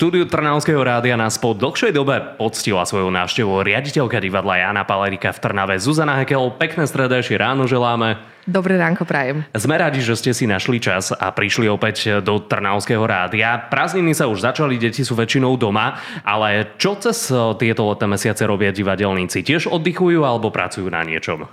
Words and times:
štúdiu 0.00 0.24
Trnavského 0.24 0.80
rádia 0.80 1.12
nás 1.12 1.36
po 1.36 1.52
dlhšej 1.52 1.92
dobe 1.92 2.24
poctila 2.40 2.88
svojou 2.88 3.12
návštevou 3.12 3.60
riaditeľka 3.60 4.16
divadla 4.16 4.56
Jana 4.56 4.88
Palerika 4.88 5.28
v 5.28 5.44
Trnave 5.44 5.76
Zuzana 5.76 6.16
Hekel. 6.16 6.56
Pekné 6.56 6.88
stredajšie 6.88 7.36
ráno 7.36 7.68
želáme. 7.68 8.16
Dobré 8.48 8.80
ránko 8.80 9.04
prajem. 9.04 9.44
Sme 9.52 9.76
radi, 9.76 10.00
že 10.00 10.16
ste 10.16 10.32
si 10.32 10.48
našli 10.48 10.80
čas 10.80 11.12
a 11.12 11.28
prišli 11.28 11.68
opäť 11.68 12.24
do 12.24 12.40
Trnavského 12.40 13.04
rádia. 13.04 13.60
Prázdniny 13.68 14.16
sa 14.16 14.24
už 14.24 14.40
začali, 14.40 14.80
deti 14.80 15.04
sú 15.04 15.12
väčšinou 15.12 15.60
doma, 15.60 16.00
ale 16.24 16.72
čo 16.80 16.96
cez 16.96 17.28
tieto 17.60 17.84
letné 17.92 18.08
mesiace 18.08 18.48
robia 18.48 18.72
divadelníci? 18.72 19.44
Tiež 19.44 19.68
oddychujú 19.68 20.24
alebo 20.24 20.48
pracujú 20.48 20.88
na 20.88 21.04
niečom? 21.04 21.44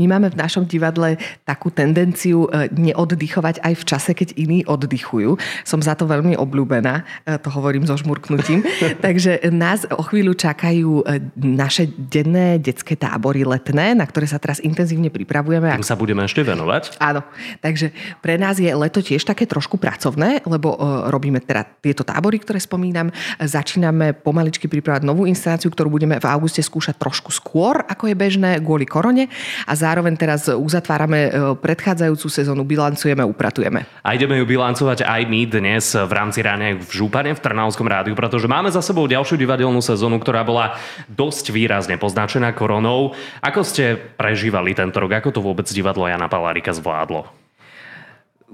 My 0.00 0.08
máme 0.08 0.32
v 0.32 0.40
našom 0.40 0.64
divadle 0.64 1.20
takú 1.44 1.68
tendenciu 1.68 2.48
e, 2.48 2.72
neoddychovať 2.72 3.60
aj 3.60 3.74
v 3.76 3.84
čase, 3.84 4.10
keď 4.16 4.28
iní 4.40 4.64
oddychujú. 4.64 5.36
Som 5.68 5.84
za 5.84 5.92
to 5.92 6.08
veľmi 6.08 6.32
obľúbená, 6.32 7.04
e, 7.28 7.36
to 7.36 7.52
hovorím 7.52 7.84
so 7.84 7.92
žmurknutím. 8.00 8.64
Takže 9.04 9.52
nás 9.52 9.84
o 9.92 10.00
chvíľu 10.00 10.32
čakajú 10.32 11.04
e, 11.04 11.20
naše 11.36 11.92
denné 11.92 12.56
detské 12.56 12.96
tábory 12.96 13.44
letné, 13.44 13.92
na 13.92 14.08
ktoré 14.08 14.24
sa 14.24 14.40
teraz 14.40 14.64
intenzívne 14.64 15.12
pripravujeme. 15.12 15.68
Tým 15.76 15.84
sa 15.84 16.00
budeme 16.00 16.24
ešte 16.24 16.40
venovať. 16.40 16.96
Áno, 16.96 17.20
takže 17.60 17.92
pre 18.24 18.40
nás 18.40 18.56
je 18.56 18.72
leto 18.72 19.04
tiež 19.04 19.28
také 19.28 19.44
trošku 19.44 19.76
pracovné, 19.76 20.40
lebo 20.48 20.72
robíme 21.12 21.44
teda 21.44 21.68
tieto 21.84 22.00
tábory, 22.00 22.40
ktoré 22.40 22.56
spomínam. 22.64 23.12
Začíname 23.36 24.16
pomaličky 24.16 24.72
pripravať 24.72 25.04
novú 25.04 25.28
inscenáciu, 25.28 25.68
ktorú 25.68 25.92
budeme 25.92 26.16
v 26.16 26.26
auguste 26.32 26.64
skúšať 26.64 26.96
trošku 26.96 27.28
skôr, 27.28 27.84
ako 27.84 28.08
je 28.08 28.16
bežné, 28.16 28.50
kvôli 28.64 28.88
korone. 28.88 29.28
A 29.68 29.81
zároveň 29.82 30.14
teraz 30.14 30.46
uzatvárame 30.46 31.20
e, 31.26 31.30
predchádzajúcu 31.58 32.26
sezónu, 32.30 32.62
bilancujeme, 32.62 33.26
upratujeme. 33.26 33.82
A 34.06 34.14
ideme 34.14 34.38
ju 34.38 34.46
bilancovať 34.46 35.02
aj 35.02 35.22
my 35.26 35.40
dnes 35.50 35.98
v 35.98 36.12
rámci 36.14 36.38
ráne 36.46 36.78
v 36.78 36.86
Župane 36.86 37.34
v 37.34 37.42
Trnavskom 37.42 37.90
rádiu, 37.90 38.14
pretože 38.14 38.46
máme 38.46 38.70
za 38.70 38.78
sebou 38.78 39.10
ďalšiu 39.10 39.34
divadelnú 39.34 39.82
sezónu, 39.82 40.22
ktorá 40.22 40.46
bola 40.46 40.78
dosť 41.10 41.50
výrazne 41.50 41.98
poznačená 41.98 42.54
koronou. 42.54 43.18
Ako 43.42 43.66
ste 43.66 43.98
prežívali 43.98 44.78
tento 44.78 45.02
rok? 45.02 45.18
Ako 45.18 45.34
to 45.34 45.42
vôbec 45.42 45.66
divadlo 45.66 46.06
Jana 46.06 46.30
Palárika 46.30 46.70
zvládlo? 46.70 47.41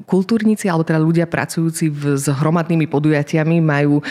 Kultúrnici 0.07 0.71
alebo 0.71 0.87
teda 0.87 1.01
ľudia 1.01 1.27
pracujúci 1.27 1.91
v, 1.91 2.15
s 2.15 2.27
hromadnými 2.29 2.87
podujatiami 2.87 3.59
majú 3.59 3.99
e, 3.99 4.05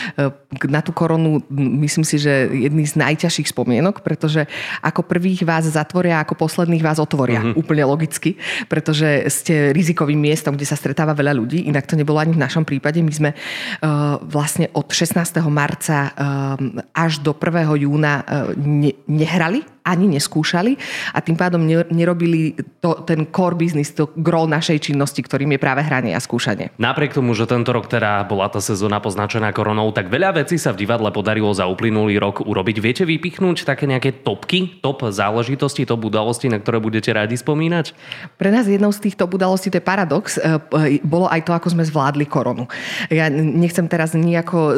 na 0.68 0.80
tú 0.84 0.92
koronu 0.92 1.40
myslím 1.52 2.04
si, 2.04 2.16
že 2.20 2.48
jedný 2.52 2.84
z 2.88 2.96
najťažších 2.96 3.52
spomienok, 3.52 4.00
pretože 4.00 4.48
ako 4.80 5.04
prvých 5.04 5.44
vás 5.44 5.68
zatvoria, 5.68 6.20
ako 6.20 6.34
posledných 6.36 6.84
vás 6.84 6.98
otvoria. 6.98 7.40
Mm-hmm. 7.40 7.60
Úplne 7.60 7.84
logicky, 7.84 8.30
pretože 8.66 9.28
ste 9.28 9.70
rizikovým 9.72 10.18
miestom, 10.18 10.56
kde 10.56 10.68
sa 10.68 10.76
stretáva 10.76 11.12
veľa 11.12 11.36
ľudí. 11.36 11.68
Inak 11.68 11.86
to 11.86 11.96
nebolo 11.96 12.20
ani 12.20 12.32
v 12.32 12.42
našom 12.42 12.64
prípade. 12.64 13.00
My 13.04 13.12
sme 13.12 13.30
uh, 13.32 14.18
vlastne 14.24 14.72
od 14.72 14.88
16. 14.88 15.16
marca 15.48 16.12
uh, 16.12 16.56
až 16.96 17.20
do 17.20 17.36
1. 17.36 17.84
júna 17.84 18.24
uh, 18.24 18.52
ne, 18.56 18.96
nehrali 19.04 19.62
ani 19.88 20.20
neskúšali 20.20 20.76
a 21.16 21.24
tým 21.24 21.40
pádom 21.40 21.64
nerobili 21.88 22.52
to, 22.84 23.00
ten 23.08 23.24
core 23.32 23.56
business, 23.56 23.96
to 23.96 24.12
gro 24.20 24.44
našej 24.44 24.92
činnosti, 24.92 25.24
ktorým 25.24 25.56
je 25.56 25.60
práve 25.60 25.80
hranie 25.80 26.12
a 26.12 26.20
skúšanie. 26.20 26.68
Napriek 26.76 27.16
tomu, 27.16 27.32
že 27.32 27.48
tento 27.48 27.72
rok 27.72 27.88
teda 27.88 28.28
bola 28.28 28.52
tá 28.52 28.60
sezóna 28.60 29.00
poznačená 29.00 29.48
koronou, 29.56 29.88
tak 29.96 30.12
veľa 30.12 30.44
vecí 30.44 30.60
sa 30.60 30.76
v 30.76 30.84
divadle 30.84 31.08
podarilo 31.08 31.48
za 31.56 31.64
uplynulý 31.64 32.20
rok 32.20 32.44
urobiť. 32.44 32.76
Viete 32.82 33.02
vypichnúť 33.08 33.64
také 33.64 33.88
nejaké 33.88 34.20
topky, 34.20 34.82
top 34.84 35.08
záležitosti, 35.08 35.86
top 35.86 36.04
udalosti, 36.04 36.50
na 36.50 36.58
ktoré 36.60 36.82
budete 36.82 37.14
radi 37.14 37.38
spomínať? 37.38 37.94
Pre 38.34 38.50
nás 38.50 38.66
jednou 38.66 38.90
z 38.90 39.08
týchto 39.08 39.24
udalostí, 39.30 39.70
to 39.70 39.78
je 39.78 39.84
paradox, 39.84 40.36
e, 40.36 40.98
bolo 41.06 41.30
aj 41.30 41.46
to, 41.46 41.54
ako 41.54 41.70
sme 41.78 41.86
zvládli 41.86 42.26
koronu. 42.26 42.66
Ja 43.08 43.30
nechcem 43.30 43.86
teraz 43.86 44.12
nejako 44.18 44.58
e, 44.58 44.74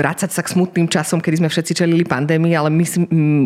vrácať 0.00 0.32
sa 0.32 0.40
k 0.40 0.52
smutným 0.56 0.88
časom, 0.88 1.20
kedy 1.20 1.44
sme 1.44 1.52
všetci 1.52 1.72
čelili 1.76 2.08
pandémii, 2.08 2.56
ale 2.56 2.72
my 2.72 2.84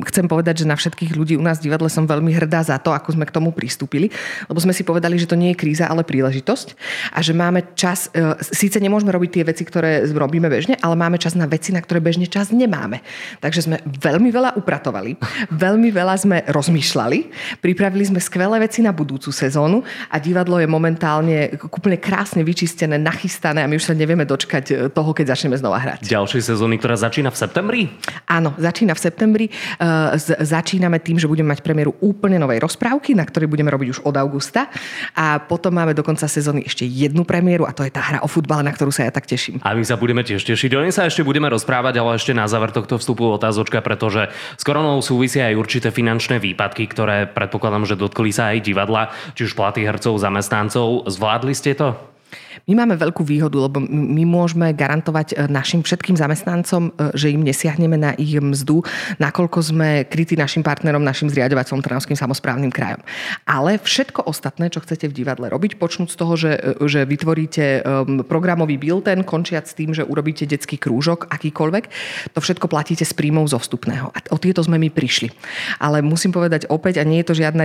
chcem 0.07 0.27
povedať, 0.31 0.63
že 0.63 0.71
na 0.71 0.79
všetko 0.79 0.94
všetkých 0.95 1.19
ľudí 1.19 1.35
u 1.35 1.43
nás 1.43 1.59
v 1.59 1.67
divadle 1.67 1.91
som 1.91 2.07
veľmi 2.07 2.31
hrdá 2.31 2.63
za 2.63 2.79
to, 2.79 2.95
ako 2.95 3.19
sme 3.19 3.27
k 3.27 3.35
tomu 3.35 3.51
pristúpili, 3.51 4.15
lebo 4.47 4.63
sme 4.63 4.71
si 4.71 4.87
povedali, 4.87 5.19
že 5.19 5.27
to 5.27 5.35
nie 5.35 5.51
je 5.51 5.59
kríza, 5.59 5.91
ale 5.91 6.07
príležitosť 6.07 6.79
a 7.11 7.19
že 7.19 7.35
máme 7.35 7.75
čas, 7.75 8.15
e, 8.15 8.39
síce 8.39 8.79
nemôžeme 8.79 9.11
robiť 9.11 9.31
tie 9.35 9.45
veci, 9.51 9.67
ktoré 9.67 10.07
robíme 10.07 10.47
bežne, 10.47 10.79
ale 10.79 10.95
máme 10.95 11.19
čas 11.19 11.35
na 11.35 11.51
veci, 11.51 11.75
na 11.75 11.83
ktoré 11.83 11.99
bežne 11.99 12.31
čas 12.31 12.55
nemáme. 12.55 13.03
Takže 13.43 13.67
sme 13.67 13.83
veľmi 13.83 14.31
veľa 14.31 14.55
upratovali, 14.55 15.19
veľmi 15.51 15.91
veľa 15.91 16.15
sme 16.15 16.37
rozmýšľali, 16.47 17.19
pripravili 17.59 18.15
sme 18.15 18.23
skvelé 18.23 18.63
veci 18.63 18.79
na 18.79 18.95
budúcu 18.95 19.35
sezónu 19.35 19.83
a 20.15 20.23
divadlo 20.23 20.63
je 20.63 20.71
momentálne 20.71 21.59
úplne 21.75 21.99
krásne 21.99 22.47
vyčistené, 22.47 23.03
nachystané 23.03 23.67
a 23.67 23.69
my 23.69 23.83
už 23.83 23.91
sa 23.91 23.99
nevieme 23.99 24.23
dočkať 24.23 24.65
e, 24.71 24.75
toho, 24.95 25.11
keď 25.11 25.35
začneme 25.35 25.59
znova 25.59 25.83
hrať. 25.83 26.07
Ďalšej 26.07 26.55
sezóny, 26.55 26.79
ktorá 26.79 26.95
začína 26.95 27.35
v 27.35 27.39
septembri? 27.43 27.83
Áno, 28.31 28.55
začína 28.55 28.95
v 28.95 29.01
septembri. 29.03 29.47
Uh, 29.81 30.15
začína 30.45 30.74
začíname 30.75 30.99
tým, 30.99 31.23
že 31.23 31.31
budeme 31.31 31.55
mať 31.55 31.63
premiéru 31.63 31.95
úplne 32.03 32.35
novej 32.35 32.59
rozprávky, 32.59 33.15
na 33.15 33.23
ktorej 33.23 33.47
budeme 33.47 33.71
robiť 33.71 33.89
už 33.95 34.01
od 34.11 34.19
augusta. 34.19 34.67
A 35.15 35.39
potom 35.39 35.71
máme 35.71 35.95
do 35.95 36.03
konca 36.03 36.27
sezóny 36.27 36.67
ešte 36.67 36.83
jednu 36.83 37.23
premiéru 37.23 37.63
a 37.63 37.71
to 37.71 37.87
je 37.87 37.95
tá 37.95 38.03
hra 38.03 38.19
o 38.27 38.29
futbale, 38.29 38.67
na 38.67 38.75
ktorú 38.75 38.91
sa 38.91 39.07
ja 39.07 39.15
tak 39.15 39.31
teším. 39.31 39.63
A 39.63 39.71
my 39.71 39.87
sa 39.87 39.95
budeme 39.95 40.27
tiež 40.27 40.43
tešiť. 40.43 40.75
O 40.75 40.83
nej 40.83 40.91
sa 40.91 41.07
ešte 41.07 41.23
budeme 41.23 41.47
rozprávať, 41.47 41.95
ale 42.03 42.19
ešte 42.19 42.35
na 42.35 42.51
záver 42.51 42.75
tohto 42.75 42.99
vstupu 42.99 43.23
otázočka, 43.31 43.79
pretože 43.87 44.35
s 44.59 44.67
koronou 44.67 44.99
súvisia 44.99 45.47
aj 45.47 45.55
určité 45.55 45.89
finančné 45.95 46.43
výpadky, 46.43 46.91
ktoré 46.91 47.31
predpokladám, 47.31 47.87
že 47.87 47.95
dotkli 47.95 48.35
sa 48.35 48.51
aj 48.51 48.67
divadla, 48.67 49.15
či 49.39 49.47
už 49.47 49.55
platy 49.55 49.87
hercov, 49.87 50.19
zamestnancov. 50.19 51.07
Zvládli 51.07 51.55
ste 51.55 51.79
to? 51.79 52.14
My 52.65 52.81
máme 52.81 52.97
veľkú 52.97 53.21
výhodu, 53.27 53.69
lebo 53.69 53.83
my 53.85 54.25
môžeme 54.25 54.73
garantovať 54.73 55.35
e, 55.35 55.51
našim 55.53 55.85
všetkým 55.85 56.17
zamestnancom, 56.17 56.89
e, 56.89 57.13
že 57.13 57.29
im 57.35 57.45
nesiahneme 57.45 57.99
na 57.99 58.17
ich 58.17 58.39
mzdu, 58.41 58.81
nakoľko 59.21 59.59
sme 59.61 59.89
krytí 60.09 60.39
našim 60.39 60.65
partnerom, 60.65 61.05
našim 61.05 61.29
zriadovacom 61.29 61.85
Trnavským 61.85 62.17
samozprávnym 62.17 62.73
krajom. 62.73 63.05
Ale 63.45 63.77
všetko 63.77 64.25
ostatné, 64.25 64.73
čo 64.73 64.81
chcete 64.81 65.11
v 65.11 65.17
divadle 65.17 65.53
robiť, 65.53 65.77
počnúť 65.77 66.09
z 66.09 66.17
toho, 66.17 66.35
že, 66.41 66.53
e, 66.57 66.89
že 66.89 67.05
vytvoríte 67.05 67.87
programový 68.25 68.81
bilten, 68.81 69.27
končiať 69.27 69.65
s 69.69 69.77
tým, 69.77 69.91
že 69.93 70.07
urobíte 70.07 70.49
detský 70.49 70.81
krúžok, 70.81 71.29
akýkoľvek, 71.29 71.85
to 72.33 72.41
všetko 72.41 72.67
platíte 72.71 73.05
s 73.05 73.13
príjmov 73.13 73.51
zo 73.51 73.61
vstupného. 73.61 74.09
A 74.15 74.19
o 74.33 74.39
tieto 74.41 74.65
sme 74.65 74.81
my 74.81 74.89
prišli. 74.89 75.29
Ale 75.83 76.01
musím 76.01 76.33
povedať 76.33 76.71
opäť, 76.71 77.03
a 77.03 77.05
nie 77.05 77.21
je 77.21 77.29
to 77.29 77.39
žiadna 77.39 77.65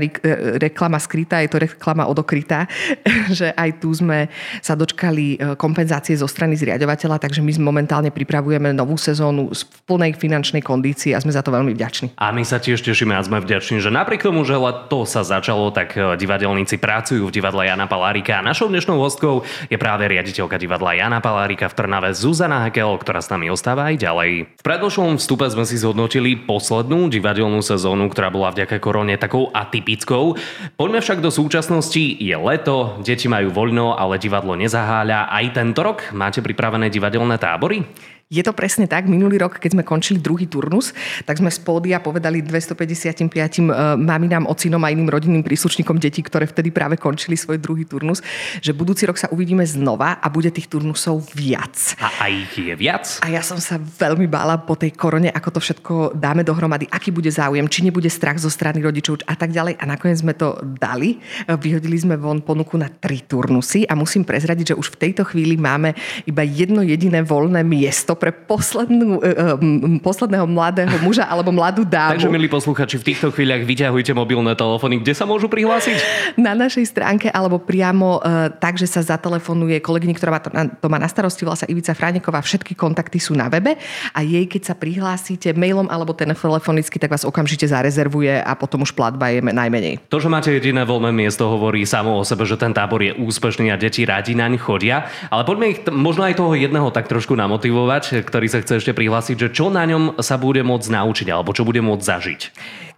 reklama 0.59 0.99
skrytá, 0.99 1.39
je 1.43 1.51
to 1.51 1.61
reklama 1.61 2.09
odokrytá, 2.09 2.67
že 3.39 3.53
aj 3.55 3.79
tu 3.79 3.93
sme 3.93 4.27
sa 4.59 4.77
dočkali 4.77 5.25
e, 5.35 5.37
kompenzácie 5.55 6.15
zo 6.15 6.27
strany 6.27 6.55
zriadovateľa, 6.55 7.19
takže 7.19 7.43
my 7.43 7.51
momentálne 7.59 8.11
pripravujeme 8.13 8.71
novú 8.75 8.95
sezónu 8.95 9.51
v 9.51 9.79
plnej 9.87 10.15
finančnej 10.15 10.63
kondícii 10.63 11.15
a 11.15 11.21
sme 11.21 11.33
za 11.33 11.43
to 11.43 11.51
veľmi 11.51 11.75
vďační. 11.75 12.15
A 12.19 12.31
my 12.31 12.43
sa 12.45 12.61
tiež 12.61 12.83
tešíme 12.83 13.15
a 13.15 13.21
sme 13.23 13.41
vďační, 13.43 13.81
že 13.83 13.91
napriek 13.91 14.25
tomu, 14.25 14.43
že 14.43 14.55
leto 14.55 15.03
sa 15.03 15.23
začalo, 15.25 15.71
tak 15.71 15.95
e, 15.95 16.15
divadelníci 16.19 16.79
pracujú 16.79 17.27
v 17.27 17.35
divadle 17.35 17.67
Jana 17.67 17.87
Palárika 17.89 18.39
a 18.39 18.45
našou 18.45 18.69
dnešnou 18.69 18.99
hostkou 18.99 19.43
je 19.67 19.77
práve 19.79 20.07
riaditeľka 20.07 20.59
divadla 20.59 20.95
Jana 20.95 21.19
Palárika 21.19 21.67
v 21.71 21.77
Trnave 21.79 22.11
Zuzana 22.15 22.67
Hekel, 22.67 22.99
ktorá 22.99 23.19
s 23.23 23.31
nami 23.31 23.49
ostáva 23.51 23.89
aj 23.89 23.95
ďalej. 24.01 24.31
V 24.59 24.63
predložnom 24.63 25.17
vstupe 25.17 25.47
sme 25.49 25.65
si 25.65 25.79
zhodnotili 25.79 26.35
poslednú 26.35 27.07
divadelnú 27.09 27.61
sezónu, 27.63 28.09
ktorá 28.11 28.29
bola 28.33 28.51
vďaka 28.53 28.81
korone 28.81 29.15
takou 29.19 29.51
atypickou. 29.53 30.39
Poďme 30.75 30.99
však 31.03 31.19
do 31.21 31.29
súčasnosti. 31.29 32.01
Je 32.19 32.35
leto, 32.35 32.99
deti 33.03 33.27
majú 33.29 33.53
voľno, 33.53 33.97
ale 33.97 34.21
divadlo 34.21 34.48
ne 34.55 34.69
nezaháľa 34.69 35.33
aj 35.33 35.45
tento 35.53 35.81
rok? 35.81 36.13
Máte 36.13 36.45
pripravené 36.45 36.93
divadelné 36.93 37.41
tábory? 37.41 37.81
Je 38.29 38.45
to 38.45 38.53
presne 38.53 38.85
tak. 38.85 39.09
Minulý 39.09 39.41
rok, 39.41 39.57
keď 39.57 39.73
sme 39.73 39.81
končili 39.81 40.21
druhý 40.21 40.45
turnus, 40.45 40.93
tak 41.25 41.41
sme 41.41 41.49
z 41.49 41.65
pódia 41.65 41.97
povedali 41.97 42.45
255 42.45 43.25
e, 43.25 43.61
maminám, 43.97 44.45
ocinom 44.45 44.77
a 44.85 44.93
iným 44.93 45.09
rodinným 45.09 45.41
príslušníkom 45.41 45.97
detí, 45.97 46.21
ktoré 46.21 46.45
vtedy 46.45 46.69
práve 46.69 46.93
končili 47.01 47.33
svoj 47.33 47.57
druhý 47.57 47.89
turnus, 47.89 48.21
že 48.61 48.69
budúci 48.69 49.09
rok 49.09 49.17
sa 49.17 49.33
uvidíme 49.33 49.65
znova 49.65 50.21
a 50.21 50.29
bude 50.29 50.53
tých 50.53 50.69
turnusov 50.69 51.25
viac. 51.33 51.97
A 51.97 52.29
aj 52.29 52.31
ich 52.37 52.69
je 52.69 52.73
viac? 52.77 53.17
A 53.25 53.33
ja 53.33 53.41
som 53.41 53.57
sa 53.57 53.81
veľmi 53.81 54.29
bála 54.29 54.61
po 54.61 54.77
tej 54.77 54.93
korone, 54.93 55.33
ako 55.33 55.57
to 55.57 55.59
všetko 55.65 55.93
dáme 56.13 56.45
dohromady, 56.45 56.85
aký 56.85 57.09
bude 57.09 57.33
záujem, 57.33 57.65
či 57.65 57.81
nebude 57.81 58.13
strach 58.13 58.37
zo 58.37 58.53
strany 58.53 58.77
rodičov 58.77 59.25
a 59.25 59.33
tak 59.33 59.49
ďalej. 59.49 59.81
A 59.81 59.89
nakoniec 59.89 60.21
sme 60.21 60.37
to 60.37 60.53
dali. 60.77 61.17
Vyhodili 61.49 61.97
sme 61.97 62.13
von 62.13 62.45
ponuku 62.45 62.77
na 62.77 62.93
tri 62.93 63.25
turnusy 63.25 63.89
a 63.89 63.97
musím 63.97 64.21
prezradiť, 64.21 64.77
že 64.77 64.79
už 64.85 64.93
v 64.93 65.09
tejto 65.09 65.25
chvíli 65.25 65.57
máme 65.57 65.97
iba 66.29 66.45
jedno 66.45 66.85
jediné 66.85 67.25
voľné 67.25 67.65
miesto 67.65 68.18
pre 68.19 68.35
poslednú, 68.35 69.23
uh, 69.23 69.55
posledného 70.03 70.43
mladého 70.43 70.99
muža 70.99 71.23
alebo 71.23 71.55
mladú 71.55 71.87
dámu. 71.87 72.19
Takže, 72.19 72.27
milí 72.27 72.51
posluchači, 72.51 72.99
v 72.99 73.05
týchto 73.15 73.31
chvíľach 73.31 73.63
vyťahujte 73.63 74.11
mobilné 74.11 74.53
telefóny. 74.59 74.99
Kde 74.99 75.15
sa 75.15 75.23
môžu 75.23 75.47
prihlásiť? 75.47 75.95
Na 76.35 76.51
našej 76.51 76.91
stránke 76.91 77.31
alebo 77.31 77.57
priamo 77.63 78.19
uh, 78.19 78.51
tak, 78.51 78.75
že 78.75 78.85
sa 78.85 78.99
zatelefonuje 78.99 79.79
kolegyni, 79.79 80.11
ktorá 80.13 80.35
má 80.35 80.39
to, 80.43 80.51
to 80.51 80.87
má 80.91 80.99
na 80.99 81.07
starosti, 81.07 81.47
volá 81.47 81.55
sa 81.55 81.69
Ivica 81.71 81.95
Fráneková. 81.95 82.43
Všetky 82.43 82.75
kontakty 82.75 83.23
sú 83.23 83.33
na 83.39 83.47
webe 83.47 83.79
a 84.11 84.19
jej, 84.19 84.43
keď 84.43 84.73
sa 84.73 84.75
prihlásite 84.75 85.55
mailom 85.55 85.87
alebo 85.87 86.11
telefonicky, 86.11 86.99
tak 86.99 87.15
vás 87.15 87.23
okamžite 87.23 87.69
zarezervuje 87.69 88.43
a 88.43 88.51
potom 88.59 88.83
už 88.83 88.91
platba 88.91 89.31
je 89.31 89.39
najmenej. 89.39 90.03
To, 90.11 90.19
že 90.19 90.27
máte 90.27 90.51
jediné 90.51 90.83
voľné 90.83 91.15
miesto, 91.15 91.47
hovorí 91.47 91.85
samo 91.85 92.19
o 92.19 92.27
sebe, 92.27 92.43
že 92.43 92.59
ten 92.59 92.73
tábor 92.75 92.99
je 92.99 93.15
úspešný 93.15 93.71
a 93.71 93.79
deti 93.79 94.03
radi 94.03 94.33
naň 94.33 94.57
chodia. 94.57 95.07
Ale 95.29 95.45
poďme 95.45 95.65
ich 95.71 95.79
možno 95.87 96.25
aj 96.25 96.35
toho 96.35 96.57
jedného 96.57 96.89
tak 96.89 97.07
trošku 97.07 97.37
namotivovať 97.37 98.08
poslucháč, 98.09 98.25
ktorý 98.25 98.47
sa 98.49 98.59
chce 98.65 98.73
ešte 98.81 98.93
prihlásiť, 98.97 99.35
že 99.37 99.49
čo 99.53 99.69
na 99.69 99.85
ňom 99.85 100.17
sa 100.25 100.41
bude 100.41 100.65
môcť 100.65 100.89
naučiť 100.89 101.27
alebo 101.29 101.53
čo 101.53 101.61
bude 101.61 101.77
môcť 101.77 102.03
zažiť? 102.03 102.41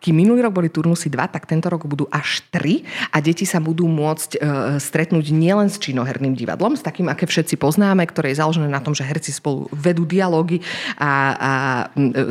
Kým 0.02 0.18
minulý 0.18 0.42
rok 0.42 0.58
boli 0.58 0.70
turnusy 0.72 1.14
2, 1.14 1.30
tak 1.30 1.46
tento 1.46 1.70
rok 1.70 1.86
budú 1.86 2.08
až 2.10 2.42
3 2.50 3.12
a 3.14 3.18
deti 3.22 3.46
sa 3.46 3.62
budú 3.62 3.86
môcť 3.86 4.30
e, 4.34 4.38
stretnúť 4.82 5.30
nielen 5.30 5.70
s 5.70 5.78
činoherným 5.78 6.34
divadlom, 6.34 6.74
s 6.74 6.82
takým, 6.82 7.12
aké 7.12 7.30
všetci 7.30 7.60
poznáme, 7.60 8.02
ktoré 8.10 8.34
je 8.34 8.42
založené 8.42 8.66
na 8.66 8.82
tom, 8.82 8.98
že 8.98 9.06
herci 9.06 9.30
spolu 9.30 9.70
vedú 9.70 10.08
dialógy 10.08 10.64
a, 10.98 11.12
a 11.38 11.52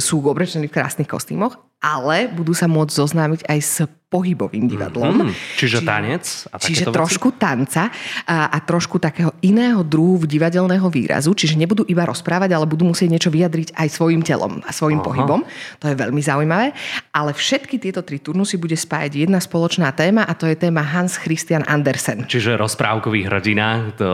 sú 0.03 0.19
obrečení 0.25 0.67
v 0.67 0.75
krásnych 0.75 1.07
kostýmoch, 1.07 1.63
ale 1.79 2.27
budú 2.33 2.57
sa 2.57 2.67
môcť 2.67 2.91
zoznámiť 2.91 3.41
aj 3.47 3.59
s 3.63 3.77
pohybovým 4.11 4.67
divadlom. 4.67 5.31
Mm-hmm. 5.31 5.55
Čiže 5.55 5.79
tanec 5.87 6.25
a 6.51 6.59
Čiže 6.59 6.91
trošku 6.91 7.31
veci? 7.31 7.39
tanca 7.39 7.95
a, 8.27 8.51
a 8.51 8.59
trošku 8.59 8.99
takého 8.99 9.31
iného 9.39 9.87
druhu 9.87 10.27
divadelného 10.27 10.91
výrazu. 10.91 11.31
Čiže 11.31 11.55
nebudú 11.55 11.87
iba 11.87 12.03
rozprávať, 12.03 12.51
ale 12.51 12.67
budú 12.67 12.91
musieť 12.91 13.07
niečo 13.07 13.31
vyjadriť 13.31 13.71
aj 13.79 13.87
svojim 13.87 14.27
telom 14.27 14.59
a 14.67 14.75
svojim 14.75 14.99
Aha. 14.99 15.07
pohybom. 15.07 15.41
To 15.79 15.87
je 15.87 15.95
veľmi 15.95 16.19
zaujímavé. 16.19 16.75
Ale 17.15 17.31
všetky 17.31 17.79
tieto 17.79 18.03
tri 18.03 18.19
turnusy 18.19 18.59
bude 18.59 18.75
spájať 18.75 19.23
jedna 19.31 19.39
spoločná 19.39 19.95
téma 19.95 20.27
a 20.27 20.35
to 20.35 20.51
je 20.51 20.59
téma 20.59 20.83
Hans 20.83 21.15
Christian 21.15 21.63
Andersen. 21.71 22.27
Čiže 22.27 22.59
rozprávkový 22.59 23.31
hrdina, 23.31 23.95
to 23.95 24.11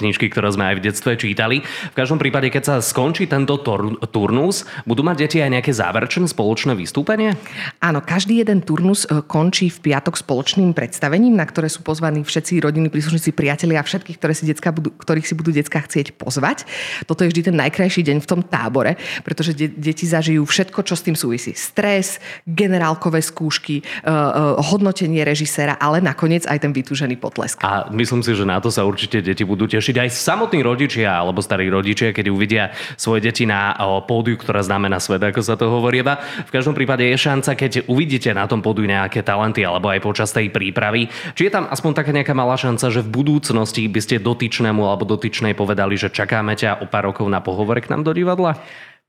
knižky, 0.00 0.32
ktoré 0.32 0.48
sme 0.48 0.72
aj 0.72 0.80
v 0.80 0.84
detstve 0.88 1.12
čítali. 1.20 1.60
V 1.92 1.94
každom 1.94 2.16
prípade, 2.16 2.48
keď 2.48 2.62
sa 2.64 2.74
skončí 2.80 3.28
tento 3.28 3.60
turnus, 4.08 4.64
budú 4.88 5.04
mať 5.04 5.28
deti 5.28 5.38
aj 5.44 5.60
nejaké 5.60 5.76
záverečné 5.76 6.24
spoločné 6.24 6.72
vystúpenie? 6.72 7.36
Áno, 7.84 8.00
každý 8.00 8.40
jeden 8.40 8.64
turnus 8.64 9.04
e, 9.04 9.25
končí 9.26 9.68
v 9.68 9.92
piatok 9.92 10.14
spoločným 10.16 10.72
predstavením, 10.72 11.34
na 11.34 11.44
ktoré 11.44 11.66
sú 11.66 11.82
pozvaní 11.82 12.22
všetci 12.22 12.62
rodiny, 12.62 12.88
príslušníci, 12.88 13.34
priatelia 13.34 13.82
a 13.82 13.86
všetkých, 13.86 14.16
ktoré 14.16 14.32
si 14.32 14.46
decka 14.46 14.70
budú, 14.72 14.94
ktorých 14.94 15.26
si 15.26 15.34
budú 15.34 15.50
decka 15.52 15.82
chcieť 15.82 16.14
pozvať. 16.16 16.64
Toto 17.04 17.26
je 17.26 17.30
vždy 17.34 17.52
ten 17.52 17.56
najkrajší 17.58 18.02
deň 18.06 18.18
v 18.22 18.28
tom 18.30 18.40
tábore, 18.46 18.96
pretože 19.26 19.52
de- 19.52 19.70
deti 19.70 20.06
zažijú 20.06 20.46
všetko, 20.46 20.86
čo 20.86 20.94
s 20.96 21.04
tým 21.04 21.16
súvisí. 21.18 21.52
Stres, 21.52 22.22
generálkové 22.46 23.20
skúšky, 23.20 23.82
uh, 23.82 24.56
uh, 24.56 24.62
hodnotenie 24.62 25.22
režiséra, 25.22 25.78
ale 25.80 26.02
nakoniec 26.02 26.44
aj 26.46 26.62
ten 26.62 26.72
vytúžený 26.74 27.16
potlesk. 27.18 27.62
A 27.62 27.88
myslím 27.92 28.20
si, 28.20 28.36
že 28.36 28.44
na 28.46 28.60
to 28.60 28.68
sa 28.68 28.84
určite 28.84 29.20
deti 29.22 29.42
budú 29.42 29.66
tešiť 29.66 29.96
aj 30.06 30.08
samotní 30.12 30.60
rodičia 30.60 31.12
alebo 31.12 31.40
starí 31.40 31.66
rodičia, 31.72 32.12
keď 32.12 32.26
uvidia 32.28 32.64
svoje 32.94 33.24
deti 33.24 33.48
na 33.48 33.72
uh, 33.74 34.02
pódiu, 34.04 34.36
ktorá 34.36 34.60
znamená 34.60 35.00
svet, 35.00 35.24
ako 35.24 35.40
sa 35.40 35.56
to 35.56 35.70
hovorieva. 35.70 36.20
V 36.46 36.54
každom 36.54 36.76
prípade 36.76 37.08
je 37.08 37.16
šanca, 37.16 37.56
keď 37.56 37.72
uvidíte 37.88 38.30
na 38.36 38.44
tom 38.44 38.60
pódiu 38.60 38.84
nejaké 38.84 39.15
nejaké 39.16 39.24
talenty 39.24 39.64
alebo 39.64 39.88
aj 39.88 40.04
počas 40.04 40.28
tej 40.36 40.52
prípravy. 40.52 41.08
Či 41.32 41.48
je 41.48 41.52
tam 41.56 41.64
aspoň 41.72 41.92
taká 41.96 42.12
nejaká 42.12 42.36
malá 42.36 42.60
šanca, 42.60 42.92
že 42.92 43.00
v 43.00 43.24
budúcnosti 43.24 43.88
by 43.88 44.00
ste 44.04 44.20
dotyčnému 44.20 44.84
alebo 44.84 45.08
dotyčnej 45.08 45.56
povedali, 45.56 45.96
že 45.96 46.12
čakáme 46.12 46.52
ťa 46.52 46.84
o 46.84 46.86
pár 46.92 47.08
rokov 47.08 47.24
na 47.32 47.40
pohovor 47.40 47.80
k 47.80 47.88
nám 47.88 48.04
do 48.04 48.12
divadla? 48.12 48.60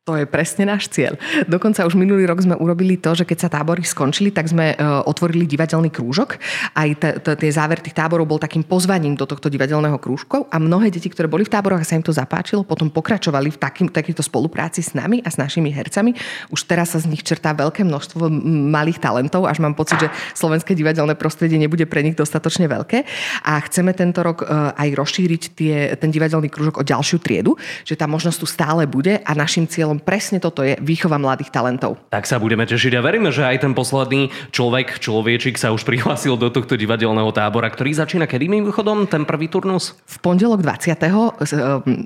To 0.07 0.15
je 0.15 0.23
presne 0.23 0.63
náš 0.63 0.87
cieľ. 0.87 1.19
Dokonca 1.51 1.83
už 1.83 1.99
minulý 1.99 2.23
rok 2.23 2.39
sme 2.39 2.55
urobili 2.55 2.95
to, 2.95 3.11
že 3.11 3.27
keď 3.27 3.37
sa 3.43 3.49
tábory 3.51 3.83
skončili, 3.83 4.31
tak 4.31 4.47
sme 4.47 4.71
e, 4.71 4.75
otvorili 5.03 5.43
divadelný 5.43 5.91
krúžok. 5.91 6.39
Aj 6.71 6.87
tie 7.35 7.51
záver 7.51 7.83
tých 7.83 7.91
táborov 7.91 8.23
bol 8.23 8.39
takým 8.39 8.63
pozvaním 8.63 9.19
do 9.19 9.27
tohto 9.27 9.51
divadelného 9.51 9.99
krúžkov 9.99 10.47
a 10.47 10.63
mnohé 10.63 10.95
deti, 10.95 11.11
ktoré 11.11 11.27
boli 11.27 11.43
v 11.43 11.51
táboroch 11.51 11.83
a 11.83 11.87
sa 11.87 11.99
im 11.99 12.07
to 12.07 12.15
zapáčilo, 12.15 12.63
potom 12.63 12.87
pokračovali 12.87 13.51
v 13.51 13.59
takým, 13.59 13.91
takýchto 13.91 14.23
spolupráci 14.23 14.79
s 14.79 14.95
nami 14.95 15.19
a 15.19 15.27
s 15.27 15.35
našimi 15.35 15.75
hercami. 15.75 16.15
Už 16.55 16.63
teraz 16.63 16.95
sa 16.95 17.03
z 17.03 17.11
nich 17.11 17.27
čertá 17.27 17.51
veľké 17.51 17.83
množstvo 17.83 18.31
malých 18.71 19.03
talentov, 19.03 19.43
až 19.43 19.59
mám 19.59 19.75
pocit, 19.75 19.99
že 19.99 20.07
slovenské 20.39 20.71
divadelné 20.71 21.19
prostredie 21.19 21.59
nebude 21.59 21.83
pre 21.83 21.99
nich 21.99 22.15
dostatočne 22.15 22.71
veľké. 22.71 23.03
A 23.43 23.59
chceme 23.67 23.91
tento 23.91 24.23
rok 24.23 24.47
e, 24.47 24.71
aj 24.71 24.87
rozšíriť 24.87 25.43
tie, 25.51 25.75
ten 25.99 26.15
divadelný 26.15 26.47
krúžok 26.47 26.79
o 26.79 26.87
ďalšiu 26.87 27.19
triedu, 27.19 27.59
že 27.83 27.99
tá 27.99 28.07
možnosť 28.07 28.37
tu 28.39 28.47
stále 28.47 28.87
bude 28.87 29.19
a 29.19 29.31
našim 29.35 29.67
cieľom 29.67 29.96
cieľom 29.97 30.05
presne 30.05 30.37
toto 30.37 30.61
je 30.61 30.77
výchova 30.77 31.17
mladých 31.17 31.49
talentov. 31.49 31.97
Tak 32.13 32.29
sa 32.29 32.37
budeme 32.37 32.69
tešiť 32.69 32.93
a 32.97 33.01
veríme, 33.01 33.33
že 33.33 33.43
aj 33.43 33.65
ten 33.65 33.73
posledný 33.73 34.29
človek, 34.53 35.01
človečik 35.01 35.57
sa 35.57 35.73
už 35.73 35.81
prihlásil 35.83 36.37
do 36.37 36.53
tohto 36.53 36.77
divadelného 36.77 37.33
tábora, 37.33 37.69
ktorý 37.73 37.97
začína 37.97 38.29
kedy 38.29 38.45
mimochodom 38.47 39.09
ten 39.09 39.25
prvý 39.25 39.49
turnus? 39.49 39.97
V 40.05 40.17
pondelok 40.21 40.61
20. 40.61 40.93
Eh, 40.93 41.57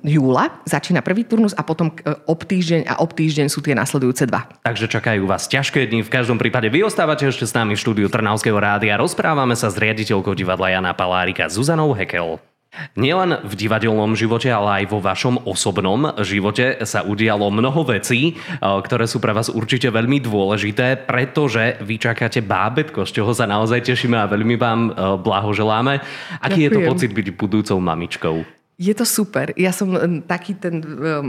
júla 0.08 0.64
začína 0.64 1.04
prvý 1.04 1.28
turnus 1.28 1.52
a 1.58 1.62
potom 1.66 1.92
eh, 1.92 2.16
ob 2.28 2.48
týždeň 2.48 2.88
a 2.88 3.04
ob 3.04 3.12
týždeň 3.12 3.52
sú 3.52 3.60
tie 3.60 3.76
nasledujúce 3.76 4.24
dva. 4.30 4.48
Takže 4.64 4.88
čakajú 4.88 5.28
vás 5.28 5.52
ťažké 5.52 5.92
dni. 5.92 6.08
V 6.08 6.14
každom 6.14 6.40
prípade 6.40 6.72
vy 6.72 6.88
ostávate 6.88 7.28
ešte 7.28 7.44
s 7.44 7.54
nami 7.54 7.76
v 7.76 7.82
štúdiu 7.82 8.08
Trnavského 8.08 8.56
rádia. 8.56 8.96
Rozprávame 8.96 9.58
sa 9.58 9.68
s 9.68 9.76
riaditeľkou 9.76 10.34
divadla 10.38 10.72
Jana 10.72 10.94
Palárika 10.96 11.50
Zuzanou 11.52 11.92
Hekel. 11.92 12.51
Nielen 12.96 13.44
v 13.44 13.54
divadelnom 13.60 14.16
živote, 14.16 14.48
ale 14.48 14.84
aj 14.84 14.96
vo 14.96 15.04
vašom 15.04 15.44
osobnom 15.44 16.16
živote 16.24 16.80
sa 16.88 17.04
udialo 17.04 17.52
mnoho 17.52 17.84
vecí, 17.84 18.36
eh, 18.36 18.60
ktoré 18.60 19.12
sú 19.12 19.20
pre 19.20 19.36
vás 19.36 19.52
určite 19.52 19.92
veľmi 19.92 20.24
dôležité, 20.24 21.04
pretože 21.04 21.80
vy 21.84 21.96
čakáte 22.00 22.40
bábetko, 22.40 23.04
z 23.04 23.20
čoho 23.20 23.36
sa 23.36 23.44
naozaj 23.44 23.84
tešíme 23.84 24.16
a 24.16 24.32
veľmi 24.32 24.56
vám 24.56 24.80
eh, 24.88 24.94
blahoželáme. 25.20 26.00
Aký 26.40 26.64
Ďakujem. 26.64 26.68
je 26.68 26.70
to 26.72 26.80
pocit 26.88 27.12
byť 27.12 27.28
budúcou 27.36 27.78
mamičkou? 27.84 28.61
Je 28.82 28.98
to 28.98 29.06
super. 29.06 29.54
Ja 29.54 29.70
som 29.70 29.94
taký 30.26 30.58
ten, 30.58 30.82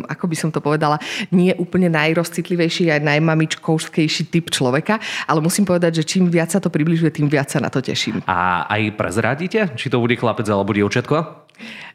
ako 0.08 0.24
by 0.24 0.36
som 0.40 0.48
to 0.48 0.64
povedala, 0.64 0.96
nie 1.28 1.52
úplne 1.60 1.92
najrozcitlivejší 1.92 2.88
aj 2.88 3.04
najmamičkovskejší 3.04 4.32
typ 4.32 4.48
človeka, 4.48 4.96
ale 5.28 5.44
musím 5.44 5.68
povedať, 5.68 6.00
že 6.00 6.08
čím 6.16 6.32
viac 6.32 6.48
sa 6.48 6.64
to 6.64 6.72
približuje, 6.72 7.12
tým 7.12 7.28
viac 7.28 7.52
sa 7.52 7.60
na 7.60 7.68
to 7.68 7.84
teším. 7.84 8.24
A 8.24 8.64
aj 8.72 8.96
prezradíte, 8.96 9.68
či 9.76 9.92
to 9.92 10.00
bude 10.00 10.16
chlapec 10.16 10.48
alebo 10.48 10.72
dievčatko? 10.72 11.44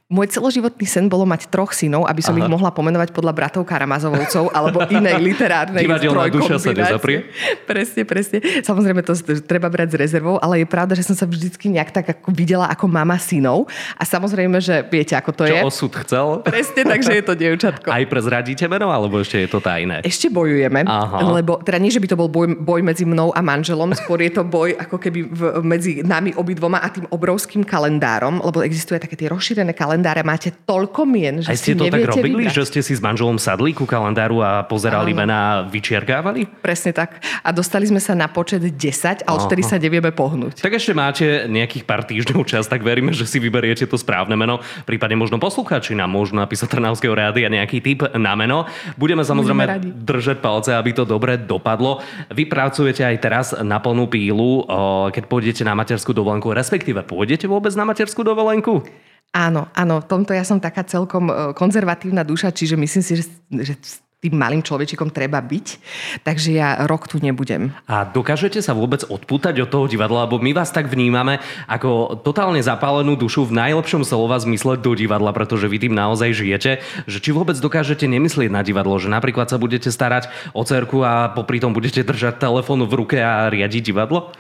Môj 0.07 0.31
celoživotný 0.31 0.88
sen 0.88 1.12
bolo 1.12 1.27
mať 1.27 1.51
troch 1.51 1.75
synov, 1.75 2.07
aby 2.07 2.24
som 2.24 2.31
Aha. 2.31 2.39
ich 2.39 2.48
mohla 2.48 2.71
pomenovať 2.71 3.12
podľa 3.12 3.36
bratov 3.36 3.68
Karamazovovcov 3.68 4.56
alebo 4.56 4.80
inej 4.88 5.19
literárnej 5.36 5.83
Divadelná 5.83 6.31
duša 6.31 6.63
sa 6.63 6.71
nezaprie. 6.71 7.27
Presne, 7.68 8.07
presne. 8.07 8.39
Samozrejme 8.39 9.04
to 9.04 9.12
treba 9.44 9.68
brať 9.68 9.92
s 9.92 9.95
rezervou, 10.00 10.39
ale 10.39 10.63
je 10.63 10.68
pravda, 10.71 10.95
že 10.95 11.04
som 11.04 11.12
sa 11.12 11.27
vždycky 11.27 11.68
nejak 11.68 11.92
tak 11.92 12.07
ako 12.07 12.31
videla 12.31 12.71
ako 12.71 12.88
mama 12.88 13.19
synov 13.19 13.68
a 14.00 14.07
samozrejme, 14.07 14.63
že 14.63 14.80
viete, 14.88 15.12
ako 15.12 15.36
to 15.36 15.44
Čo 15.44 15.51
je. 15.51 15.62
osud 15.68 15.92
chcel. 16.00 16.25
Presne, 16.39 16.88
takže 16.88 17.12
je 17.12 17.24
to 17.27 17.33
dievčatko. 17.36 17.92
Aj 18.00 18.04
prezradíte 18.07 18.63
meno, 18.71 18.88
alebo 18.88 19.19
ešte 19.19 19.44
je 19.44 19.51
to 19.51 19.59
tajné? 19.59 20.07
Ešte 20.07 20.31
bojujeme, 20.31 20.88
Aha. 20.88 21.19
lebo 21.36 21.59
teda 21.59 21.83
nie, 21.83 21.92
že 21.92 22.00
by 22.00 22.07
to 22.07 22.15
bol 22.15 22.31
boj, 22.31 22.56
boj 22.56 22.80
medzi 22.80 23.04
mnou 23.04 23.36
a 23.36 23.44
manželom, 23.44 23.92
skôr 23.92 24.24
je 24.24 24.31
to 24.31 24.48
boj 24.48 24.71
ako 24.71 25.04
keby 25.04 25.27
v, 25.27 25.42
medzi 25.68 26.00
nami 26.00 26.31
obidvoma 26.31 26.80
a 26.80 26.88
tým 26.95 27.12
obrovským 27.12 27.68
kalendárom, 27.68 28.39
lebo 28.39 28.63
existuje 28.63 29.04
také 29.04 29.19
tie 29.19 29.27
rozšírené 29.27 29.75
kalendáre 29.75 29.97
kalendáre 29.98 30.22
máte 30.22 30.54
toľko 30.54 31.10
mien, 31.10 31.42
že 31.42 31.50
Aj 31.50 31.58
ste 31.58 31.74
si 31.74 31.80
to 31.82 31.90
tak 31.90 32.06
robili, 32.06 32.46
vybrať. 32.46 32.54
že 32.54 32.64
ste 32.70 32.80
si 32.86 32.94
s 32.94 33.02
manželom 33.02 33.42
sadli 33.42 33.74
ku 33.74 33.90
kalendáru 33.90 34.46
a 34.46 34.62
pozerali 34.62 35.10
Áno. 35.18 35.26
mená, 35.26 35.42
vyčierkávali? 35.66 36.45
Presne 36.62 36.94
tak. 36.94 37.18
A 37.42 37.50
dostali 37.50 37.90
sme 37.90 37.98
sa 37.98 38.14
na 38.14 38.30
počet 38.30 38.62
10 38.62 39.26
a 39.26 39.30
odtedy 39.33 39.66
sa 39.66 39.81
nevieme 39.81 40.14
pohnúť. 40.14 40.62
Tak 40.62 40.78
ešte 40.78 40.94
máte 40.94 41.50
nejakých 41.50 41.83
pár 41.90 42.06
týždňov 42.06 42.45
čas, 42.45 42.69
tak 42.69 42.86
veríme, 42.86 43.10
že 43.10 43.26
si 43.26 43.42
vyberiete 43.42 43.90
to 43.90 43.98
správne 43.98 44.38
meno. 44.38 44.62
Prípadne 44.86 45.18
možno 45.18 45.42
poslucháči 45.42 45.98
nám 45.98 46.14
môžu 46.14 46.38
napísať 46.38 46.78
Trnavského 46.78 47.18
rádia 47.18 47.50
nejaký 47.50 47.81
typ 47.81 48.06
na 48.14 48.38
meno. 48.38 48.69
Budeme 49.02 49.26
samozrejme 49.26 49.66
Budeme 49.66 50.06
držať 50.06 50.38
palce, 50.45 50.78
aby 50.78 50.94
to 50.94 51.10
dobre 51.10 51.42
dopadlo. 51.42 52.06
Vy 52.30 52.45
pracujete 52.45 53.02
aj 53.02 53.18
teraz 53.18 53.45
na 53.57 53.81
plnú 53.81 54.06
pílu, 54.06 54.62
keď 55.10 55.24
pôjdete 55.26 55.66
na 55.66 55.74
materskú 55.74 56.14
dovolenku, 56.14 56.54
respektíve 56.54 57.02
pôjdete 57.02 57.50
vôbec 57.50 57.74
na 57.74 57.88
materskú 57.88 58.21
dovolenku? 58.21 58.86
Áno, 59.36 59.68
áno, 59.76 60.02
v 60.02 60.07
tomto 60.07 60.31
ja 60.31 60.48
som 60.48 60.57
taká 60.57 60.88
celkom 60.88 61.30
e, 61.30 61.34
konzervatívna 61.54 62.24
duša, 62.24 62.50
čiže 62.56 62.80
myslím 62.80 63.04
si, 63.04 63.14
že, 63.19 63.26
že 63.52 63.76
tým 64.18 64.33
malým 64.33 64.66
človečikom 64.66 65.14
treba 65.14 65.38
byť. 65.38 65.68
Takže 66.26 66.50
ja 66.57 66.81
rok 66.90 67.06
tu 67.06 67.21
nebudem. 67.21 67.69
A 67.86 68.02
dokážete 68.02 68.57
sa 68.66 68.74
vôbec 68.74 69.06
odpútať 69.06 69.62
od 69.62 69.69
toho 69.69 69.86
divadla? 69.86 70.26
Lebo 70.26 70.42
my 70.42 70.57
vás 70.57 70.74
tak 70.74 70.90
vnímame 70.90 71.38
ako 71.69 72.18
totálne 72.26 72.57
zapálenú 72.57 73.14
dušu 73.14 73.45
v 73.45 73.54
najlepšom 73.54 74.02
slova 74.02 74.42
zmysle 74.42 74.81
do 74.81 74.97
divadla, 74.97 75.30
pretože 75.38 75.69
vy 75.69 75.86
tým 75.86 75.94
naozaj 75.94 76.33
žijete. 76.33 76.81
Že 77.06 77.18
či 77.21 77.30
vôbec 77.30 77.62
dokážete 77.62 78.09
nemyslieť 78.09 78.50
na 78.50 78.66
divadlo? 78.66 78.97
Že 78.97 79.14
napríklad 79.14 79.54
sa 79.54 79.62
budete 79.62 79.94
starať 79.94 80.33
o 80.57 80.66
cerku 80.66 81.06
a 81.06 81.30
popri 81.30 81.62
tom 81.62 81.78
budete 81.78 82.02
držať 82.02 82.42
telefón 82.42 82.90
v 82.90 82.94
ruke 82.97 83.21
a 83.21 83.54
riadiť 83.54 83.94
divadlo? 83.94 84.33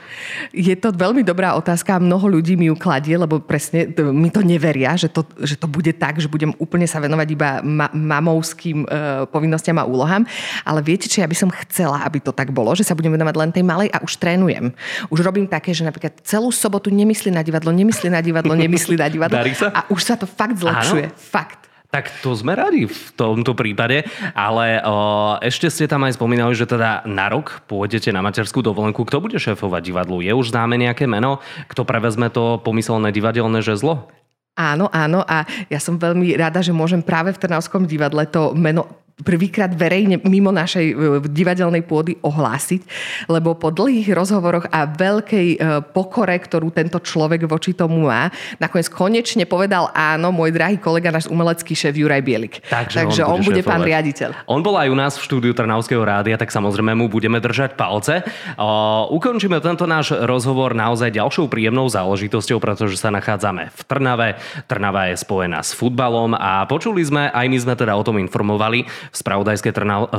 Je 0.57 0.73
to 0.73 0.89
veľmi 0.89 1.21
dobrá 1.21 1.53
otázka 1.53 1.95
a 1.95 2.01
mnoho 2.01 2.25
ľudí 2.25 2.57
mi 2.57 2.73
ju 2.73 2.75
kladie, 2.75 3.13
lebo 3.13 3.37
presne 3.37 3.93
mi 4.09 4.33
to 4.33 4.41
neveria, 4.41 4.97
že 4.97 5.13
to, 5.13 5.21
že 5.37 5.53
to 5.53 5.69
bude 5.69 5.93
tak, 6.01 6.17
že 6.17 6.25
budem 6.25 6.57
úplne 6.57 6.89
sa 6.89 6.97
venovať 6.97 7.27
iba 7.29 7.61
ma- 7.61 7.93
mamovským 7.93 8.83
e, 8.83 8.87
povinnostiam 9.29 9.66
povinnostiam 9.67 9.77
a 9.77 9.85
úlohám. 9.85 10.23
Ale 10.63 10.79
viete, 10.79 11.11
čo 11.11 11.19
ja 11.21 11.27
by 11.27 11.35
som 11.35 11.49
chcela, 11.67 12.03
aby 12.07 12.23
to 12.23 12.31
tak 12.31 12.51
bolo, 12.55 12.71
že 12.75 12.87
sa 12.87 12.95
budem 12.95 13.11
venovať 13.13 13.35
len 13.35 13.49
tej 13.51 13.63
malej 13.67 13.89
a 13.91 13.99
už 13.99 14.15
trénujem. 14.19 14.71
Už 15.11 15.19
robím 15.19 15.47
také, 15.47 15.75
že 15.75 15.83
napríklad 15.83 16.23
celú 16.23 16.49
sobotu 16.55 16.87
nemyslí 16.93 17.33
na 17.33 17.43
divadlo, 17.43 17.75
nemyslí 17.75 18.07
na 18.07 18.21
divadlo, 18.23 18.55
nemyslí 18.55 18.95
na 18.95 19.07
divadlo. 19.11 19.35
A 19.75 19.83
už 19.91 20.01
sa 20.03 20.15
to 20.15 20.25
fakt 20.25 20.59
zlepšuje. 20.59 21.11
Áno? 21.11 21.19
Fakt. 21.19 21.59
Tak 21.87 22.11
to 22.19 22.35
sme 22.35 22.51
radi 22.51 22.83
v 22.83 23.07
tomto 23.15 23.55
prípade, 23.55 24.03
ale 24.35 24.83
o, 24.83 25.39
ešte 25.39 25.71
ste 25.71 25.87
tam 25.87 26.03
aj 26.03 26.19
spomínali, 26.19 26.51
že 26.51 26.67
teda 26.67 27.07
na 27.07 27.31
rok 27.31 27.63
pôjdete 27.63 28.11
na 28.11 28.19
materskú 28.19 28.59
dovolenku. 28.59 29.07
Kto 29.07 29.23
bude 29.23 29.39
šéfovať 29.39 29.87
divadlu? 29.87 30.19
Je 30.19 30.35
už 30.35 30.51
známe 30.51 30.75
nejaké 30.75 31.07
meno? 31.07 31.39
Kto 31.71 31.87
prevezme 31.87 32.27
to 32.27 32.59
pomyselné 32.59 33.15
divadelné 33.15 33.63
žezlo? 33.63 34.11
Áno, 34.59 34.91
áno 34.91 35.23
a 35.23 35.47
ja 35.71 35.79
som 35.79 35.95
veľmi 35.95 36.35
rada, 36.35 36.59
že 36.59 36.75
môžem 36.75 36.99
práve 36.99 37.31
v 37.31 37.39
Trnavskom 37.39 37.87
divadle 37.87 38.27
to 38.27 38.51
meno 38.51 39.06
prvýkrát 39.17 39.73
verejne 39.73 40.21
mimo 40.29 40.53
našej 40.53 40.85
e, 40.93 40.95
divadelnej 41.25 41.81
pôdy 41.81 42.21
ohlásiť, 42.21 42.85
lebo 43.25 43.57
po 43.57 43.73
dlhých 43.73 44.13
rozhovoroch 44.13 44.69
a 44.69 44.85
veľkej 44.85 45.47
e, 45.57 45.81
pokore, 45.89 46.37
ktorú 46.37 46.69
tento 46.69 47.01
človek 47.01 47.49
voči 47.49 47.73
tomu 47.73 48.05
má, 48.05 48.29
nakoniec 48.61 48.85
konečne 48.93 49.49
povedal 49.49 49.89
áno, 49.97 50.29
môj 50.29 50.53
drahý 50.53 50.77
kolega, 50.77 51.09
náš 51.09 51.25
umelecký 51.33 51.73
šéf 51.73 51.97
Juraj 51.97 52.21
Bielik. 52.21 52.61
Takže, 52.69 53.09
Takže 53.09 53.21
on, 53.25 53.41
bude, 53.41 53.41
on 53.41 53.47
bude 53.49 53.61
pán 53.65 53.81
riaditeľ. 53.81 54.29
On 54.45 54.61
bol 54.61 54.77
aj 54.77 54.87
u 54.93 54.97
nás 54.97 55.17
v 55.17 55.25
štúdiu 55.25 55.53
Trnavského 55.57 56.05
rádia, 56.05 56.37
tak 56.37 56.53
samozrejme 56.53 56.93
mu 56.93 57.09
budeme 57.09 57.41
držať 57.41 57.73
palce. 57.73 58.21
O, 58.53 58.69
ukončíme 59.17 59.57
tento 59.65 59.89
náš 59.89 60.13
rozhovor 60.13 60.77
naozaj 60.77 61.09
ďalšou 61.09 61.49
príjemnou 61.49 61.89
záležitosťou, 61.89 62.61
pretože 62.61 63.01
sa 63.01 63.09
nachádzame 63.09 63.73
v 63.73 63.81
Trnave. 63.81 64.29
Trnava 64.69 65.09
je 65.09 65.17
spojená 65.17 65.65
s 65.65 65.73
futbalom 65.73 66.37
a 66.37 66.69
počuli 66.69 67.01
sme, 67.01 67.33
aj 67.33 67.45
my 67.49 67.57
sme 67.57 67.73
teda 67.73 67.97
o 67.97 68.05
tom 68.05 68.21
informovali 68.21 68.85
v, 69.11 69.71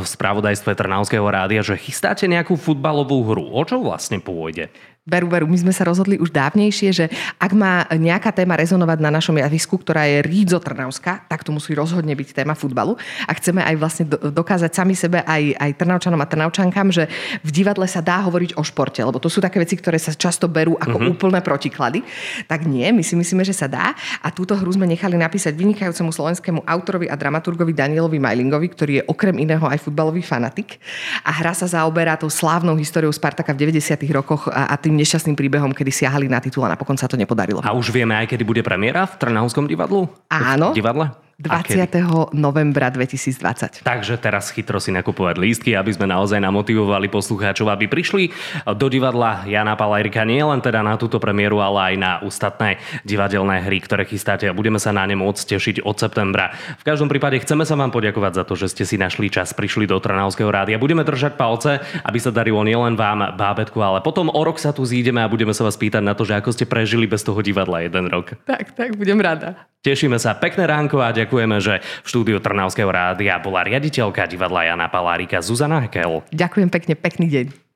spravodajstve 0.05 0.73
Trnavského 0.77 1.25
rádia, 1.27 1.65
že 1.65 1.81
chystáte 1.81 2.29
nejakú 2.29 2.57
futbalovú 2.57 3.25
hru. 3.29 3.45
O 3.53 3.63
čo 3.65 3.81
vlastne 3.81 4.21
pôjde? 4.21 4.69
Veru, 5.09 5.25
veru, 5.25 5.49
my 5.49 5.57
sme 5.57 5.73
sa 5.73 5.89
rozhodli 5.89 6.21
už 6.21 6.29
dávnejšie, 6.29 6.89
že 6.93 7.09
ak 7.41 7.57
má 7.57 7.89
nejaká 7.97 8.29
téma 8.29 8.61
rezonovať 8.61 8.99
na 9.01 9.09
našom 9.09 9.41
javisku, 9.41 9.81
ktorá 9.81 10.05
je 10.05 10.21
Rídzo 10.21 10.61
Trnavská, 10.61 11.25
tak 11.25 11.49
to 11.49 11.51
musí 11.57 11.73
rozhodne 11.73 12.13
byť 12.13 12.37
téma 12.37 12.53
futbalu. 12.53 13.01
A 13.25 13.33
chceme 13.33 13.65
aj 13.65 13.75
vlastne 13.81 14.05
dokázať 14.05 14.69
sami 14.77 14.93
sebe, 14.93 15.25
aj, 15.25 15.57
aj 15.57 15.71
Trnavčanom 15.81 16.21
a 16.21 16.29
Trnavčankám, 16.29 16.93
že 16.93 17.09
v 17.41 17.51
divadle 17.51 17.89
sa 17.89 18.05
dá 18.05 18.21
hovoriť 18.29 18.61
o 18.61 18.63
športe, 18.63 19.01
lebo 19.01 19.17
to 19.17 19.33
sú 19.33 19.41
také 19.41 19.57
veci, 19.57 19.81
ktoré 19.81 19.97
sa 19.97 20.13
často 20.13 20.45
berú 20.45 20.77
ako 20.77 21.01
uh-huh. 21.01 21.13
úplné 21.17 21.41
protiklady. 21.41 22.05
Tak 22.45 22.69
nie, 22.69 22.85
my 22.93 23.01
si 23.01 23.17
myslíme, 23.17 23.49
že 23.49 23.57
sa 23.57 23.65
dá. 23.65 23.97
A 24.21 24.29
túto 24.29 24.53
hru 24.53 24.69
sme 24.69 24.85
nechali 24.85 25.17
napísať 25.17 25.57
vynikajúcemu 25.57 26.13
slovenskému 26.13 26.69
autorovi 26.69 27.09
a 27.09 27.17
dramaturgovi 27.17 27.73
Danielovi 27.73 28.21
Majlingovi, 28.21 28.69
ktorý 28.77 28.93
je 29.01 29.07
okrem 29.09 29.41
iného 29.41 29.65
aj 29.65 29.81
futbalový 29.81 30.21
fanatik. 30.21 30.77
A 31.25 31.33
hra 31.33 31.57
sa 31.57 31.65
zaoberá 31.65 32.21
tou 32.21 32.29
slávnou 32.29 32.77
históriou 32.77 33.15
Spartaka 33.15 33.57
v 33.57 33.73
90. 33.73 33.97
rokoch 34.13 34.53
a, 34.53 34.69
a 34.69 34.77
tým 34.77 34.98
nešťastným 34.99 35.39
príbehom, 35.39 35.71
kedy 35.71 35.95
siahali 35.95 36.27
na 36.27 36.43
titul 36.43 36.67
a 36.67 36.75
napokon 36.75 36.99
sa 36.99 37.07
to 37.07 37.15
nepodarilo. 37.15 37.63
A 37.63 37.71
už 37.71 37.95
vieme 37.95 38.19
aj, 38.19 38.35
kedy 38.35 38.43
bude 38.43 38.63
premiéra 38.67 39.07
v 39.07 39.15
Trnavskom 39.23 39.71
divadlu? 39.71 40.11
Áno. 40.27 40.75
V 40.75 40.83
divadle? 40.83 41.28
20. 41.39 42.35
novembra 42.35 42.91
2020. 42.91 43.87
Takže 43.87 44.19
teraz 44.19 44.51
chytro 44.51 44.83
si 44.83 44.91
nakupovať 44.91 45.39
lístky, 45.39 45.71
aby 45.79 45.95
sme 45.95 46.11
naozaj 46.11 46.43
namotivovali 46.43 47.07
poslucháčov, 47.07 47.71
aby 47.71 47.87
prišli 47.87 48.35
do 48.67 48.91
divadla 48.91 49.47
Jana 49.47 49.79
Palajrika 49.79 50.27
nie 50.27 50.43
len 50.43 50.59
teda 50.59 50.83
na 50.83 50.99
túto 50.99 51.23
premiéru, 51.23 51.63
ale 51.63 51.95
aj 51.95 51.95
na 51.95 52.13
ostatné 52.27 52.83
divadelné 53.07 53.63
hry, 53.63 53.79
ktoré 53.79 54.03
chystáte 54.03 54.51
a 54.51 54.57
budeme 54.57 54.83
sa 54.83 54.91
na 54.91 55.07
ne 55.07 55.15
môcť 55.15 55.55
tešiť 55.55 55.77
od 55.87 55.95
septembra. 55.95 56.59
V 56.75 56.83
každom 56.83 57.07
prípade 57.07 57.39
chceme 57.39 57.63
sa 57.63 57.79
vám 57.79 57.95
poďakovať 57.95 58.33
za 58.35 58.43
to, 58.43 58.59
že 58.59 58.75
ste 58.75 58.83
si 58.83 58.99
našli 58.99 59.31
čas, 59.31 59.55
prišli 59.55 59.87
do 59.87 59.95
Trnavského 60.03 60.51
rádia. 60.51 60.75
Budeme 60.75 61.07
držať 61.07 61.39
palce, 61.39 61.79
aby 62.03 62.19
sa 62.19 62.35
darilo 62.35 62.67
nielen 62.67 62.99
vám, 62.99 63.39
bábetku, 63.39 63.79
ale 63.79 64.03
potom 64.03 64.27
o 64.27 64.43
rok 64.43 64.59
sa 64.59 64.75
tu 64.75 64.83
zídeme 64.83 65.23
a 65.23 65.31
budeme 65.31 65.55
sa 65.55 65.63
vás 65.63 65.79
pýtať 65.79 66.03
na 66.03 66.19
to, 66.19 66.27
že 66.27 66.35
ako 66.35 66.51
ste 66.51 66.67
prežili 66.67 67.07
bez 67.07 67.23
toho 67.23 67.39
divadla 67.47 67.87
jeden 67.87 68.11
rok. 68.11 68.35
Tak, 68.43 68.75
tak, 68.75 68.99
budem 68.99 69.23
rada. 69.23 69.71
Tešíme 69.79 70.19
sa, 70.19 70.35
pekné 70.35 70.67
ránko 70.67 70.99
a 70.99 71.15
ďakujeme, 71.29 71.61
že 71.61 71.85
v 71.85 72.09
štúdiu 72.09 72.41
Trnavského 72.41 72.89
rádia 72.89 73.37
bola 73.37 73.61
riaditeľka 73.61 74.25
divadla 74.25 74.73
Jana 74.73 74.89
Palárika 74.89 75.45
Zuzana 75.45 75.85
Hekel. 75.85 76.25
Ďakujem 76.33 76.73
pekne, 76.73 76.97
pekný 76.97 77.29
deň. 77.29 77.68